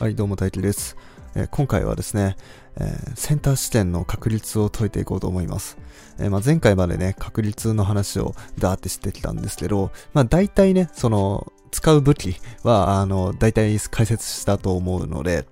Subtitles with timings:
[0.00, 0.96] はい、どうも大輝です、
[1.34, 2.36] えー今回はですね、
[2.76, 5.76] えーセンター視点の確率を解いていこうと思います。
[6.20, 15.46] えーまあ、前回までね、確率の話をダーってしてきたんですけど、まあ大体ね、その、使う武器は、あの、大体解説したと思うので、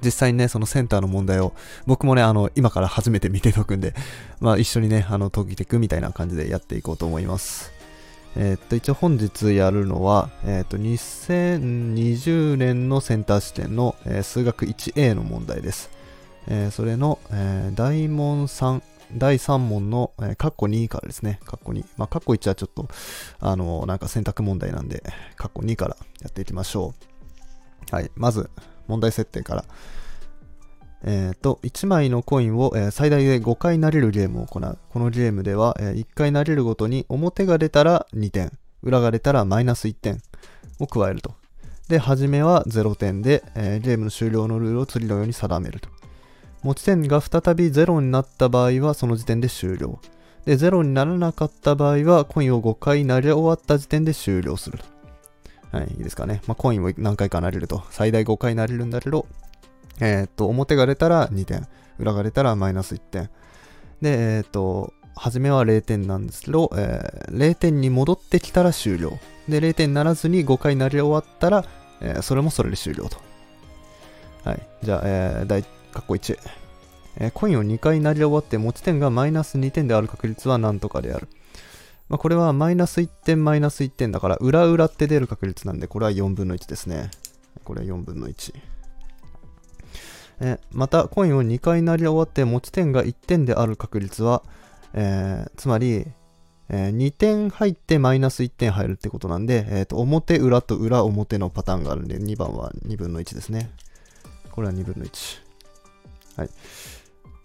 [0.00, 1.52] 実際にね、そのセンターの問題を、
[1.84, 3.94] 僕もね、あの、今から初めて見て解くんで、
[4.38, 7.71] まあ一緒にね、あの、解いていくみたいな感じでやっていこうと思います。
[8.36, 15.90] えーっと、一応本日やるのは、えーっと、2020年のセンター試験の、えー数学 1A の問題です。
[16.48, 18.82] えそれの、え大問3、
[19.16, 21.38] 第3問の、えー、カッコ2からですね。
[21.44, 21.84] カッコ2。
[21.96, 22.88] まあ、カッコ1はちょっと、
[23.40, 25.02] あのなんか選択問題なんで、
[25.36, 26.94] カッコ2からやっていきましょ
[27.90, 27.94] う。
[27.94, 28.10] はい。
[28.14, 28.50] まず、
[28.88, 29.64] 問題設定から。
[31.04, 34.78] えっ、と、1枚のコインを、えー最大で5回投げるゲームを行う。
[34.90, 38.52] このゲームでは、え1回投げるごとに表が出たら2点、
[38.82, 40.22] 裏が出たらマイナス1点
[40.78, 41.34] を加えると。
[41.88, 45.88] で、初めは0点で、えーゲームの終了のルールを次のように定めると。
[46.62, 49.98] 持ち点が再び0になった場合はその時点で終了。
[50.44, 54.78] で、0にならなかった場合はコインを5回投げ終わった時点で終了する。
[55.72, 56.42] はい、いいですかね。
[56.46, 57.82] まあ、コインを何回か投げると。
[57.90, 59.26] 最大5回投げるんだけど、
[60.00, 61.66] えーっと、表が出たら2点、
[61.98, 63.30] 裏が出たらマイナス1点。
[64.00, 69.18] で、えーっと、初めは0点なんですけど、えー0点に戻ってきたら終了。
[69.48, 71.64] で、0点にならずに5回投げ終わったら、
[72.00, 73.18] えーそれもそれで終了と。
[74.44, 74.68] はい。
[74.82, 76.38] じゃあ、えー、第、カッコ1。
[77.18, 81.28] えーコインを2回投げ終わって持ち点がマイナス2点である確率は何とかである。
[82.08, 87.10] まあ、これはマイナス1点マイナス1点だから、裏裏って出る確率なんで、これは4分の1ですね。
[87.64, 88.54] これは4分の1。
[90.40, 94.42] えまた、コインを2回投げ終わって持ち点が1点である確率は、
[94.94, 96.06] えーつまり、
[96.68, 103.70] えー2点入ってマイナス1点入るってことなんで、えーと表裏と裏表のパターンがあるんで、2番は2分の1ですね。
[104.50, 105.40] これは2分の1。
[106.36, 106.50] はい。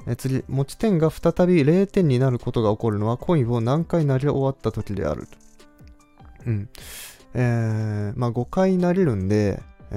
[0.08, 5.28] え次、持ち点が再び0点になることが起こるのは、コインを何回投げ終わった時である。
[6.46, 6.69] うん。
[7.34, 9.62] えー、まあ5回投げるんで、
[9.92, 9.96] え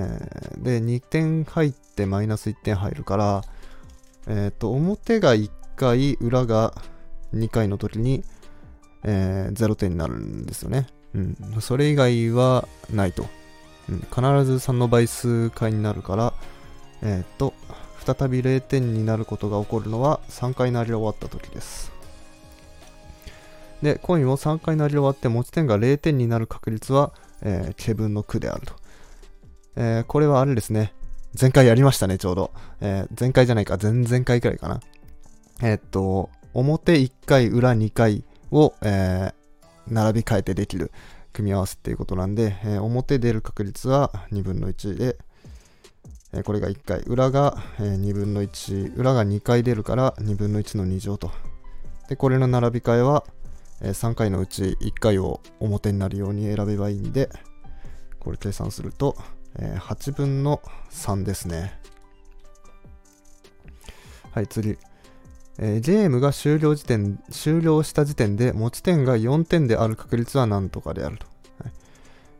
[0.58, 3.44] ーで、2点入っててマイナス1点入るから、
[4.26, 6.74] えっ、と、表が1回、裏が
[7.34, 8.24] 2回の時に、
[9.02, 10.86] えー0点になるんですよね。
[11.14, 11.36] うん。
[11.60, 13.26] それ以外はないと。
[13.88, 13.98] うん。
[13.98, 14.10] 必
[14.44, 16.34] ず3の倍数回になるから、
[17.02, 17.54] えっ、と、
[18.04, 21.92] 再び0点になることが起こるのは3回投げ終わった時です。
[23.82, 27.12] で、コインを3回投げ終わって持ち点が0点になる確率は、
[27.42, 28.74] えー、ケ分の9であると。
[29.76, 30.92] えーこれはあれですね。
[31.38, 32.50] 前回やりましたね、ちょうど。
[32.80, 34.80] えー前回じゃないか、前々回くらいかな。
[35.62, 39.34] えーっと、表1回、裏2回を、えー
[39.88, 40.92] 並び替えてできる
[41.32, 45.18] 組み合わせっていうことなんで、えー表出る確率は2分の1で、
[46.32, 51.30] えーこれが1回、裏が、えー2分の1、裏が2回出るから2分の1の2乗と。
[52.08, 53.24] で、これの並び替えは、
[53.80, 57.30] えー3回のうち1回を表になるように選べばいいんで、
[58.18, 59.16] これ計算すると、
[59.58, 61.78] 8分の3ですね。
[64.32, 64.78] はい、次。
[65.58, 71.26] えーゲームが終了時点、終了した時点で持ち点が4点である確率は何とかであると。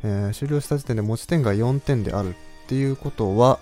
[0.03, 2.34] えー終了した時点で持ち点が4点であるっ
[2.69, 3.59] ていうことは、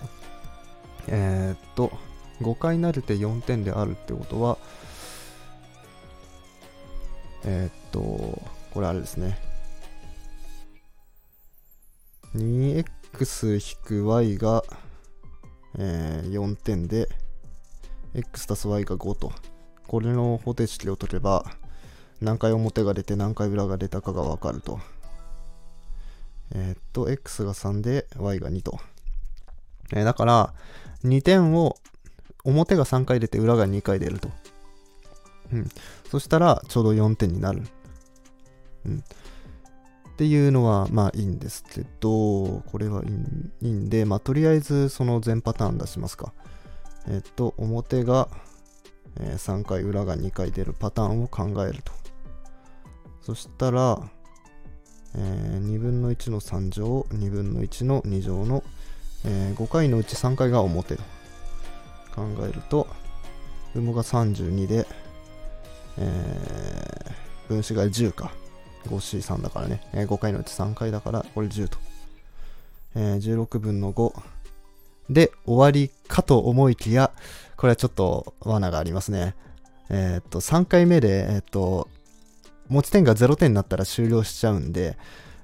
[1.07, 1.91] えーっと、
[2.41, 4.57] 5回慣れて4点であるってことは、
[7.43, 7.99] えっと、
[8.73, 9.37] これあれですね。
[12.35, 14.63] 2x x-y が、
[15.77, 17.09] えー4点で、
[18.13, 19.33] x たす y が5と。
[19.87, 21.43] これの方程式を解けば、
[22.21, 24.79] 何回表が出て何回裏が出たかがわかると。
[26.55, 28.79] えーっと、x が3で y が2と。
[29.93, 30.53] えーだから、
[31.03, 31.75] 2点を、
[32.45, 34.29] 表が3回出て裏が2回出ると。
[35.51, 35.69] うん。
[36.09, 37.63] そしたら、ちょうど4点になる。
[38.85, 39.03] うん。
[40.19, 43.01] っていうのは、まあいいんですけど、これは
[43.61, 46.33] いいんで、まあとりあえずその全パターン出しますか。
[47.07, 48.27] えっと、表が、
[49.17, 51.93] え3回、裏が2回出るパターンを考えると。
[53.21, 53.97] そしたら、
[55.15, 58.61] えー2分の1の3乗、2分の1の2乗の、
[59.23, 61.03] え5回のうち3回が表と
[62.13, 62.87] 考えると、
[63.73, 64.85] 分母が32で、
[65.97, 68.33] えー分子が10か。
[68.87, 71.77] 5C3 だからね、えー5回のうち3回だから、これ10と。
[72.95, 74.13] えー16分の5
[75.09, 77.11] で終わりかと思いきや、
[77.57, 79.35] これはちょっと罠がありますね。
[79.89, 81.89] えーっと、3回目で、えーっと、
[82.67, 84.97] 持ち点が0点になったら終了しちゃうんで、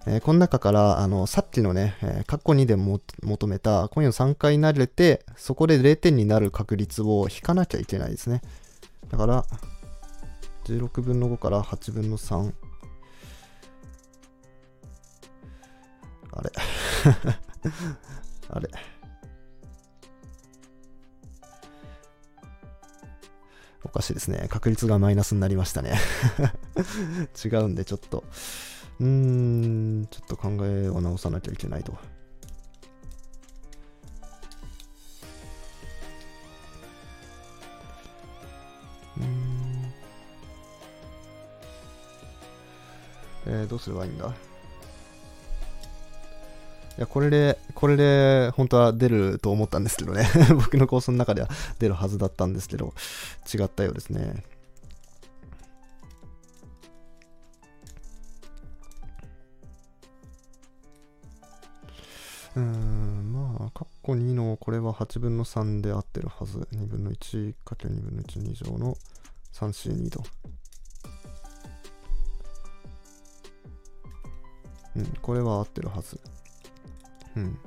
[0.06, 8.42] えー、この中から、あの、さっきのね、えー、括弧2でも求めた、コインを3回慣れて、そこで0点になる確率を引かなきゃいけないですね。
[9.10, 9.46] だから、
[10.66, 12.54] 16分の5から8分の3。
[16.36, 16.52] あれ
[18.50, 18.70] あれ
[23.84, 24.48] おかしいですね。
[24.50, 25.98] 確率がマイナスになりましたね
[27.44, 28.24] 違うんで、ちょっと。
[29.00, 31.98] うーん、ちょっと考えを直さなきゃいけないと。
[39.18, 39.94] うん。
[43.48, 44.34] えー、どうすればいいんだ？
[46.98, 52.94] いや、これで、これで、本当は出ると思ったんですけどね 僕の構想の中では出るはずだったんですけど、
[53.54, 54.44] 違ったようですね。
[62.56, 66.60] うん、まあ、括弧2のこれは8分の3で合ってるはず。
[66.72, 67.54] 2分の 1×2
[68.02, 68.98] 分の1、2乗の
[69.52, 70.24] 3C2 と。
[74.96, 76.18] うん、これは合ってるはず。
[77.36, 77.60] うん。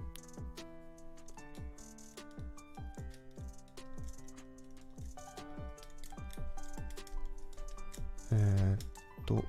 [8.33, 8.79] えー、っ
[9.27, 9.45] と。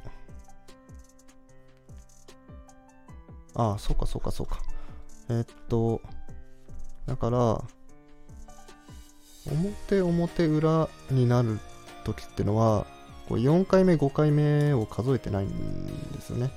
[3.55, 4.61] ああ、そうかそうかそうか。
[5.29, 6.01] えー、っと、
[7.05, 7.63] だから、
[9.51, 11.59] 表表裏になる
[12.03, 12.85] 時ってのは、
[13.27, 16.51] こう4回目、5回目を数えてないんですよね。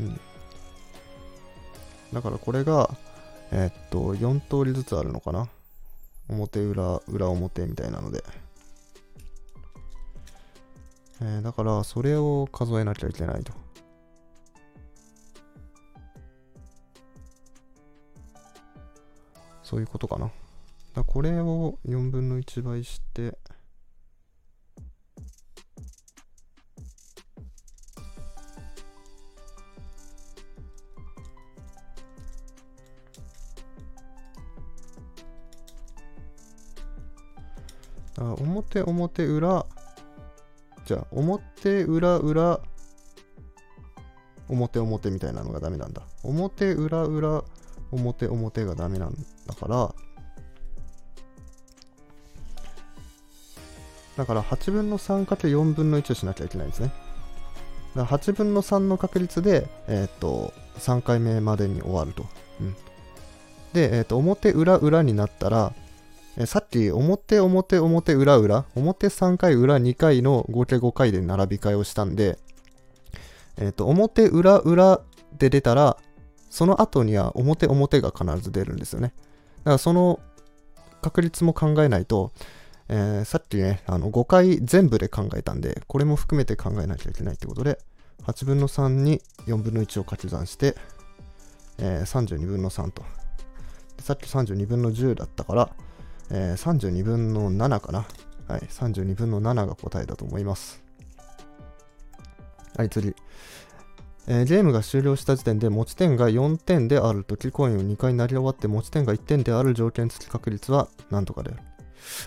[0.00, 0.20] うん。
[2.12, 2.90] だからこれが、
[3.52, 5.48] えー、っと、4通りずつあるのかな。
[6.28, 8.24] 表裏、裏表みたいなので。
[11.20, 13.52] えー、だから、それを数えなきゃいけないと。
[19.62, 20.30] そういうことかな。
[20.94, 23.36] だこれを4分の1倍して、
[38.18, 39.66] あ表表裏。
[40.84, 42.60] じゃあ表裏裏。
[44.48, 46.02] 表表みたいなのがダメなんだ。
[46.22, 47.42] 表裏裏。
[47.92, 49.14] 表表がダメなん
[49.46, 49.94] だから。
[54.16, 56.90] だから8分の 3×4 分の1をしなきゃいけないんですね。
[57.94, 62.26] だから8分の3の確率で、えー、っと3回目までに終わると、
[62.60, 62.72] うん、
[63.72, 65.72] で、えー、っと表裏裏になったら
[66.38, 72.38] えさっき表表表裏裏表3回裏2回の合計5回で並び替えをしたんで、
[73.56, 75.00] えっ、ー、と表裏裏
[75.38, 75.96] で出たら
[76.50, 79.14] その後には表表が必ず出るんですよね。
[79.58, 80.20] だからその
[81.00, 82.32] 確率も考えないと、
[82.88, 87.78] えー、さっきねあの5回全部で考えたんでこれも含めて考えなきゃいけないってことで
[88.24, 90.74] 8分の3に4分の1を掛け算して、
[91.78, 93.02] えー、32分の3と。
[94.00, 95.70] さっき32分の10だったから
[96.30, 98.06] えー、32分の7かな。
[98.48, 100.82] はい、32分の7が答えだと思います。
[102.76, 103.14] はい、次。
[104.28, 111.60] えー、ゲームが終了した時点で持ち点が4点であるとき、コインを2回なり終わって持ち点が1点である条件付き確率は何とかである。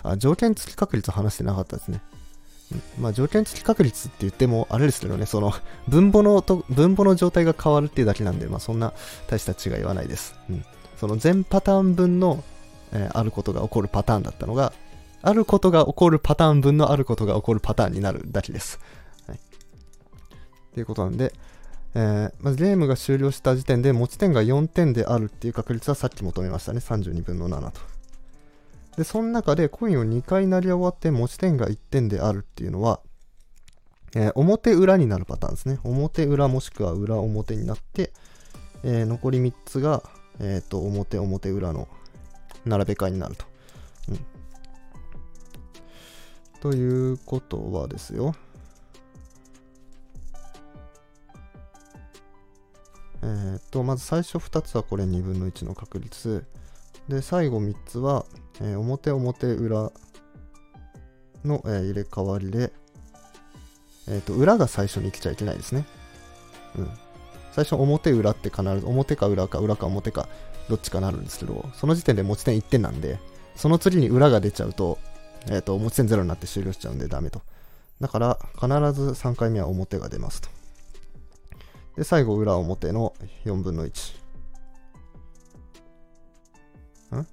[0.02, 2.02] あ、条件付き確率話してなかったですね。
[2.98, 5.52] まあ、条件付き確率って言っても、あれですけどね、その、
[5.88, 8.92] 分母のと、分母の状態が変わるっていうだけなんで、まあ、そんな
[9.28, 10.36] 大した違いはないです。
[10.48, 10.64] うん。
[10.96, 12.44] その全パターン分の
[12.92, 14.72] えー、あることが起こるパターンだったのが、
[15.22, 18.80] あることが起こるパターン分のあることが起こるパターンになるだけです。
[19.26, 19.36] はい。
[19.36, 19.40] っ
[20.74, 21.32] ていうことなんで、
[21.94, 26.78] えー、まずゲームが終了した時点で持ち点が4点であるっていう確率はさっき求めましたね。
[26.78, 27.80] 32分の7と。
[28.96, 33.00] で、その中でコインを2回なり終わって持ち点が1点であるっていうのは、
[34.14, 35.78] えー、表裏になるパターンですね。
[35.84, 38.12] 表裏もしくは裏表になって、
[38.82, 40.02] えー、残り3つが、
[40.40, 41.86] えっ、と、表表裏の
[42.64, 43.44] 並べ替えになると。
[44.08, 44.18] うん、
[46.60, 48.34] ということはですよ。
[53.22, 56.46] えー、っと、まず最初2つはこれ2分の1の確率。
[57.08, 58.24] で、最後3つは、
[58.60, 59.92] えー、表表裏
[61.44, 62.72] の、えー、入れ替わりで、
[64.08, 65.84] えっと、裏が最初に来ちゃいけないですね。
[66.76, 66.90] うん。
[67.52, 70.28] 最初表裏って必ず表か裏か裏か表か
[70.68, 73.18] どっちかなるんですけど、その時点で持ち点1点なんで、
[73.56, 74.98] その次に裏が出ちゃうと、
[75.46, 77.42] えっ、ー、と、持ち点0になって終了しちゃうんでダメと。
[78.00, 80.48] だから、必ず3回目は表が出ますと。
[81.96, 83.14] で、最後、裏表の
[83.44, 84.16] 4分の1。
[87.16, 87.26] ん？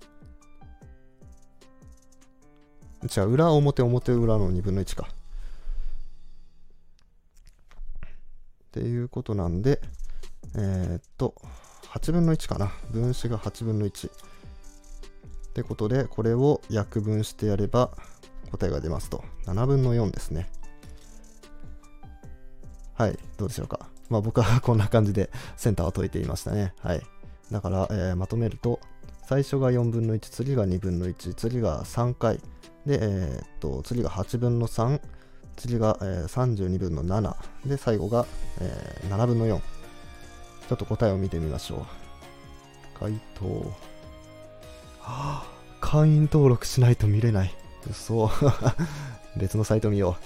[3.06, 5.08] じゃあ、裏表表裏の2分の1か。
[8.68, 9.80] っていうことなんで、
[10.56, 11.36] えー、っと、
[11.94, 12.72] 8分の1かな。
[12.92, 14.10] 分子が8分の1。
[14.10, 14.12] っ
[15.54, 17.92] てことで、これを約分してやれば
[18.52, 19.24] 答えが出ますと。
[19.46, 20.50] 7分の4ですね。
[22.94, 23.88] はい、どうでしょうか。
[24.10, 26.74] まあ僕はこんな感じでセンターを解いていましたね。
[26.80, 27.02] はい。
[27.52, 28.80] だから、えー、まとめると、
[29.28, 32.40] 最初が4分の1、次が2分の1、次が3回、
[32.86, 35.02] で、えー、っと、次が8分の3、
[35.58, 37.36] 次が、えー、32分の7、
[37.66, 38.26] で、最後が、
[38.60, 39.77] えー、7分の4。
[40.68, 43.00] ちょっと答えを見てみましょう。
[43.00, 43.46] 回答。
[45.00, 45.48] はあ、
[45.80, 47.56] 会員登録しないと見れない。
[47.90, 48.30] 嘘。
[49.38, 50.18] 別のサイト見よ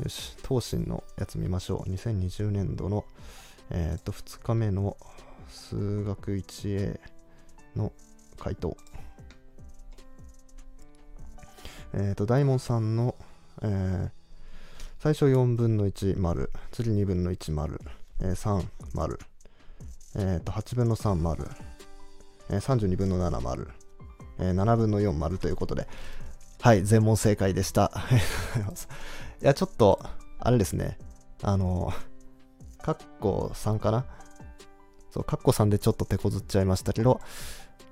[0.00, 0.02] う。
[0.02, 1.90] よし、東進のやつ見ましょう。
[1.90, 3.04] 2020年度の、
[3.70, 4.96] えっ、と、2日目の
[5.48, 6.98] 数学 1A
[7.76, 7.92] の
[8.38, 8.76] 回答。
[11.92, 13.14] えっ、と、大門さんの、
[13.62, 14.21] えー、
[15.02, 17.80] 最初4分の1丸、次2分の1丸、
[18.20, 19.18] えー、3丸、
[20.14, 21.44] えっ、と、8分の3丸、
[22.48, 23.66] えー、32分の7丸、
[24.38, 25.88] えー、7分の4丸ということで、
[26.60, 27.90] はい、全問正解でした。
[29.42, 29.98] いや、ちょっと、
[30.38, 30.98] あれですね、
[31.42, 31.92] あの、
[32.80, 34.06] カッコ3かな？
[35.10, 37.20] そう、カッコ3でちょっと手こずっちゃいましたけど、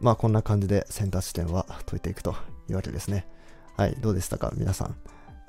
[0.00, 2.37] まあこんな感じでセンター試験は解いていくと
[2.69, 3.26] いうわけですね。
[3.76, 4.52] はい、どうでしたか？
[4.55, 4.95] 皆さん。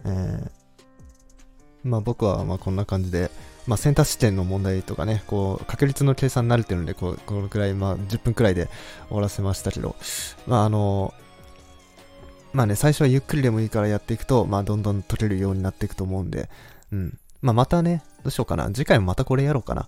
[0.05, 0.60] えー、
[1.83, 3.31] まあ僕はまこんな感じで、
[3.67, 8.69] まあ、センター試験の問題とかね、こう、確率の計算に慣れてるんで、こう、このくらい、まあ、10分くらいで
[9.07, 9.95] 終わらせましたけど、
[10.47, 11.13] まあ、あの、
[12.53, 16.49] まあね、最初はゆっくりでもいいからやっていくと、まあ、どんどん解けるようになっていくと思うんで、
[16.91, 17.17] うん。
[17.41, 18.69] まあ、またね、どうしようかな。
[18.71, 19.87] 次回もまたこれやろうかな。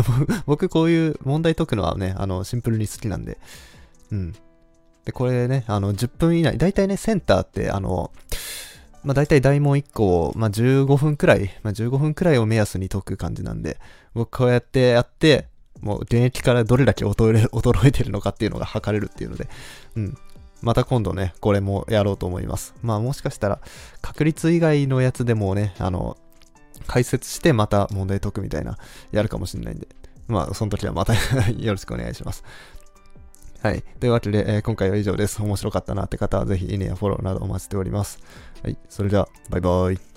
[0.46, 3.38] 僕、こういう問題解くのはね、あの、シンプルに好きなんで、
[4.12, 4.34] うん。
[5.04, 8.10] で、これね、あの、10分以内、だいたいね、センターって、あの、
[9.06, 13.78] まあ、大体大問1個を、まあ、15分くらい、まあ、15分くらいを目安に解く感じなんで、
[14.14, 15.46] 僕こうやってやって、
[15.80, 19.48] もう現役からどれだけ 衰えてるのかっていうのが測れるっていうので、
[19.94, 20.18] うん。
[20.60, 22.74] また今度ね、これもやろうと思います。
[22.82, 23.60] まあもしかしたら、
[24.02, 26.16] 確率以外のやつでもね、あの、
[26.88, 28.76] 解説してまた問題解くみたいな、
[29.12, 29.86] やるかもしれないんで、
[30.26, 31.14] まあその時はまた
[31.56, 32.42] よろしくお願いします。
[33.62, 33.82] はい。
[34.00, 35.42] というわけで、えー、今回は以上です。
[35.42, 38.20] 面白かったなって方はぜひいいねやフォローなどお待ちしております。
[38.62, 38.78] はい。
[38.88, 40.15] それでは、バイバイ。